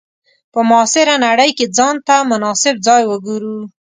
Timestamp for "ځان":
1.77-1.95